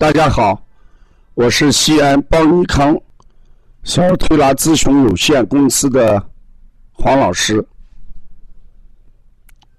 [0.00, 0.58] 大家好，
[1.34, 2.98] 我是西安邦尼康
[3.82, 6.26] 小儿推拿咨询有限公司的
[6.90, 7.62] 黄老师。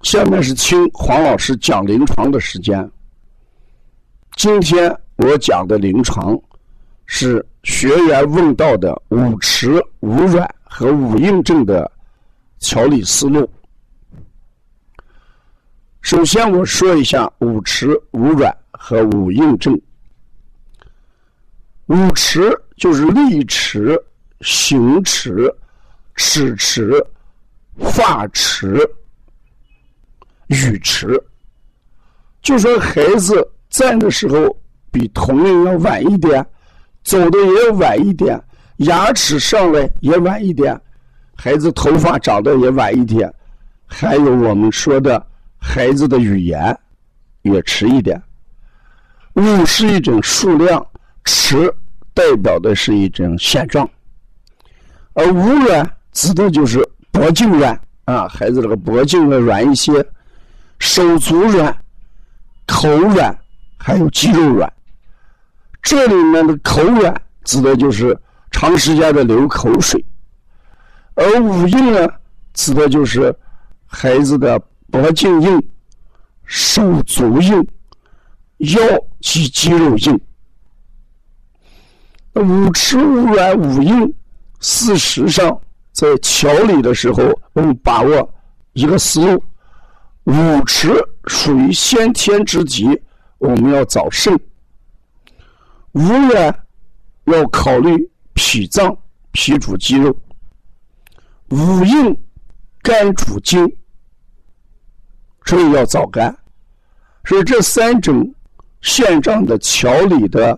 [0.04, 2.88] 下面是听黄老师讲临床的时间。
[4.36, 6.40] 今天我讲的临床
[7.08, 11.92] 是学员问到的五迟、五软和五硬症的
[12.60, 13.50] 调理思路。
[16.02, 19.82] 首先，我说一下五迟、五软和五硬症。
[21.92, 24.02] 五迟就是立迟、
[24.40, 25.54] 行迟、
[26.16, 27.06] 齿迟、
[27.80, 28.80] 发迟、
[30.48, 31.22] 语迟。
[32.42, 34.58] 就说孩子站的时候
[34.90, 36.46] 比同龄要晚一点，
[37.04, 38.42] 走的也要晚一点，
[38.78, 40.80] 牙齿上来也晚一点，
[41.36, 43.30] 孩子头发长得也晚一点，
[43.86, 45.28] 还有我们说的。
[45.64, 46.76] 孩子的语言
[47.42, 48.20] 也迟一点。
[49.34, 50.84] 五是一种数量，
[51.24, 51.72] 迟
[52.14, 53.90] 代表的是一种现状，
[55.14, 59.94] 而五软指的就是脖颈软啊，孩子这个脖颈要软一些，
[60.80, 61.76] 手足软、
[62.68, 63.38] 口软，
[63.78, 64.72] 还有肌肉软。
[65.82, 68.18] 这里面的口软指的就是
[68.52, 70.04] 长时间的流口水，
[71.16, 72.08] 而五硬呢，
[72.54, 73.36] 指的就是
[73.86, 74.62] 孩子的。
[74.92, 75.70] 脖颈硬，
[76.44, 77.66] 手足硬，
[78.58, 78.82] 腰
[79.22, 80.20] 及肌肉硬。
[82.34, 84.14] 五迟五软五硬，
[84.60, 85.60] 事实上
[85.92, 88.34] 在调理的时候，我们把握
[88.74, 89.44] 一个思路：
[90.24, 90.94] 五迟
[91.28, 92.88] 属于先天之疾，
[93.38, 94.34] 我们要找肾；
[95.92, 96.66] 五软
[97.26, 98.98] 要考虑脾脏，
[99.32, 100.12] 脾主肌肉；
[101.50, 102.18] 五硬
[102.82, 103.68] 肝主筋。
[105.44, 106.34] 所以要早干，
[107.26, 108.34] 所以这三种
[108.82, 110.58] 现状的调理的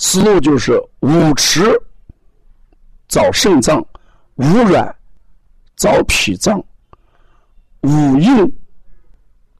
[0.00, 1.60] 思路就是五迟
[3.08, 3.84] 找肾脏，
[4.36, 4.94] 五软
[5.76, 6.64] 找脾脏，
[7.80, 8.50] 五硬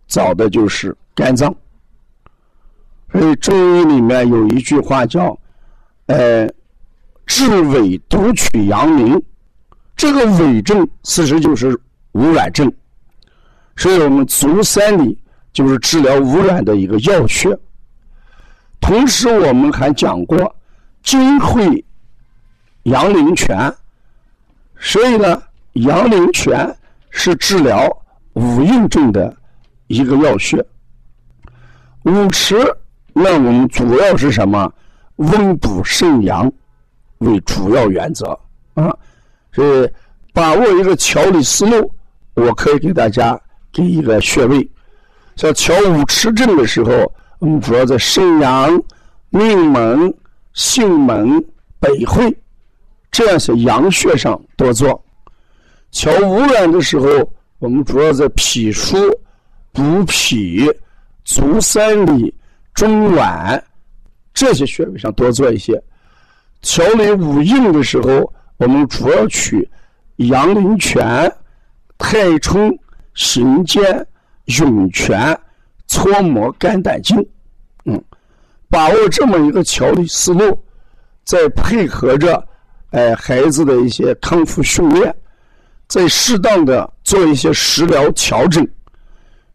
[0.07, 1.53] 找的就是肝脏。
[3.11, 5.37] 所以中医里面有一句话叫
[6.07, 6.47] “呃，
[7.27, 9.21] 治痿独取阳明”，
[9.97, 11.77] 这个痿症其实就是
[12.13, 12.73] 五软症。
[13.77, 15.19] 所以我们足三里
[15.53, 17.59] 就是治疗污染的一个要穴。
[18.81, 20.57] 同时，我们还讲过
[21.03, 21.85] 金会
[22.85, 23.73] 阳陵泉，
[24.79, 25.43] 所以呢，
[25.75, 26.77] 阳陵泉
[27.11, 27.87] 是治疗
[28.35, 29.37] 五硬症的
[29.87, 30.65] 一个要穴。
[32.05, 32.57] 五迟，
[33.13, 34.73] 那我们主要是什么？
[35.17, 36.51] 温补肾阳
[37.19, 38.39] 为主要原则
[38.75, 38.97] 啊。
[39.53, 39.91] 所以，
[40.33, 41.93] 把握一个调理思路，
[42.35, 43.39] 我可以给大家。
[43.71, 44.67] 给一个穴位，
[45.37, 46.91] 像调五迟症的时候，
[47.39, 48.83] 我们主要在肾阳、
[49.31, 50.13] 命门、
[50.55, 51.43] 性门、
[51.79, 52.37] 北会
[53.11, 55.03] 这样些阳穴上多做。
[55.91, 57.09] 调五软的时候，
[57.59, 58.97] 我们主要在脾腧、
[59.73, 60.69] 补脾、
[61.25, 62.35] 足三里、
[62.75, 63.63] 中脘
[64.35, 65.81] 这些穴位上多做一些。
[66.63, 69.69] 调理五硬的时候，我们主要取
[70.17, 71.33] 阳陵泉、
[71.97, 72.77] 太冲。
[73.15, 74.07] 行间、
[74.45, 75.37] 涌泉、
[75.99, 77.17] 搓摩肝胆经，
[77.85, 78.01] 嗯，
[78.69, 80.65] 把握这么一个调理思路，
[81.25, 82.47] 再配合着
[82.91, 85.13] 哎孩子的一些康复训练，
[85.89, 88.65] 再适当的做一些食疗调整。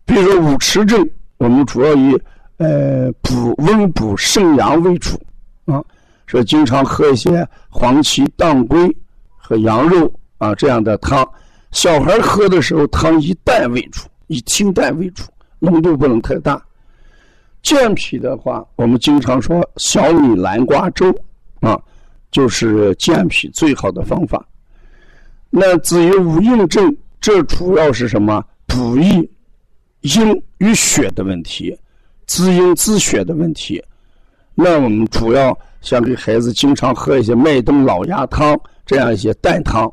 [0.03, 2.21] 比如说五迟症，我们主要以
[2.57, 5.17] 呃补温补肾阳为主
[5.63, 5.81] 啊，
[6.25, 8.93] 说经常喝一些黄芪、当归
[9.37, 11.25] 和羊肉啊这样的汤。
[11.71, 15.23] 小孩喝的时候，汤以淡为主，以清淡为主，
[15.63, 16.61] 浓度不能太大。
[17.61, 21.09] 健脾的话，我们经常说小米南瓜粥
[21.61, 21.81] 啊，
[22.31, 24.45] 就是健脾最好的方法。
[25.49, 28.43] 那至于五硬症，这主要是什么？
[28.67, 29.29] 补益
[30.01, 31.77] 阴与血的问题，
[32.25, 33.81] 滋阴滋血的问题。
[34.55, 39.89] 那我们主要想给孩子经常喝一些麦冬老鸭汤这样一些淡汤，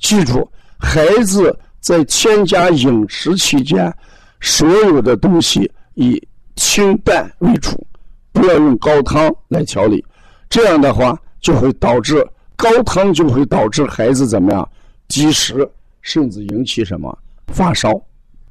[0.00, 0.50] 记住。
[0.78, 3.94] 孩子在添加饮食期间，
[4.42, 6.22] 所有的东西以
[6.56, 7.86] 清淡为主，
[8.32, 10.04] 不要用高汤来调理。
[10.50, 12.22] 这样的话，就会导致
[12.56, 14.68] 高汤就会导致孩子怎么样
[15.08, 15.66] 积食，
[16.02, 17.16] 甚至引起什么
[17.46, 17.90] 发烧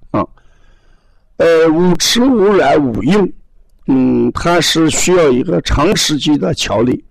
[0.09, 0.25] 啊？
[1.37, 3.33] 呃，五迟五软五硬，
[3.85, 7.03] 嗯，它是需要一个长时期的调理。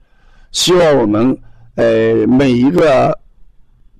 [0.51, 1.39] 希望我们
[1.77, 3.17] 呃每一个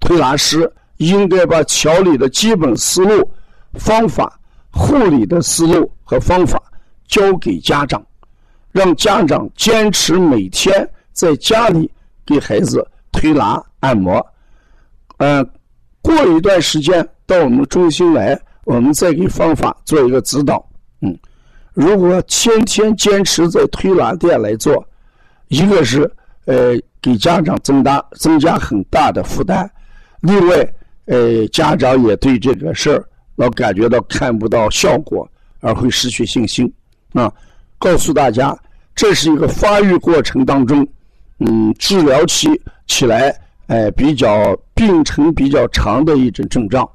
[0.01, 0.69] 推拿师。
[1.01, 3.33] 应该把调理的基本思路、
[3.73, 4.39] 方法、
[4.73, 6.61] 护理的思路和方法
[7.07, 8.05] 交给家长，
[8.73, 11.91] 让家长坚持每天在家里
[12.25, 14.25] 给孩子推拿按摩。
[15.19, 15.47] 嗯，
[16.01, 20.65] 过一段时间到我们中心来，我们再给方法做一个指导。
[21.01, 21.19] 嗯，
[21.75, 24.87] 如果天天坚持在推拿店来做，
[25.49, 26.11] 一个是
[26.47, 29.69] 呃给家长增大增加很大的负担，
[30.21, 30.75] 另外
[31.07, 33.05] 呃家长也对这个事儿
[33.41, 35.27] 老感觉到看不到效果，
[35.61, 36.71] 而会失去信心
[37.15, 37.33] 啊。
[37.79, 38.55] 告诉大家，
[38.95, 40.87] 这是一个发育过程当中，
[41.39, 42.49] 嗯，治疗期
[42.87, 43.35] 起来，
[43.69, 46.87] 哎，比较病程比较长的一种症状，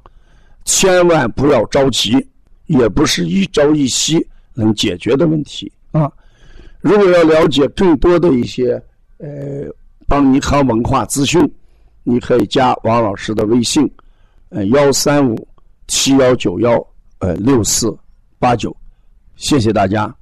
[0.64, 2.24] 千万不要着急，
[2.66, 6.08] 也不是一朝一夕能解决的问题啊。
[6.80, 8.80] 如果要了解更多的一些
[9.18, 9.28] 呃
[10.06, 11.42] 邦尼康文化资讯，
[12.04, 13.90] 你可以加王老师的微信，
[14.50, 15.48] 呃幺三五
[15.86, 16.84] 七幺九幺
[17.18, 17.94] 呃六四
[18.38, 18.74] 八九，
[19.36, 20.15] 谢谢大家。